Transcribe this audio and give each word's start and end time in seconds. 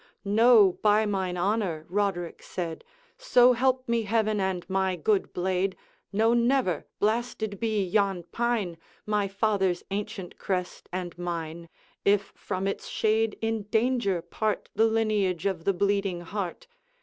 'No, 0.25 0.79
by 0.81 1.05
mine 1.05 1.37
honor,' 1.37 1.85
Roderick 1.87 2.41
said, 2.41 2.83
'So 3.19 3.53
help 3.53 3.87
me 3.87 4.01
Heaven, 4.01 4.39
and 4.39 4.67
my 4.67 4.95
good 4.95 5.31
blade! 5.31 5.77
No, 6.11 6.33
never! 6.33 6.87
Blasted 6.97 7.59
be 7.59 7.83
yon 7.85 8.23
Pine, 8.31 8.77
My 9.05 9.27
father's 9.27 9.83
ancient 9.91 10.39
crest 10.39 10.89
and 10.91 11.15
mine, 11.19 11.69
If 12.03 12.33
from 12.35 12.65
its 12.67 12.87
shade 12.87 13.37
in 13.43 13.65
danger 13.69 14.23
part 14.23 14.69
The 14.73 14.85
lineage 14.87 15.45
of 15.45 15.65
the 15.65 15.73
Bleeding 15.73 16.21
Heart! 16.21 16.65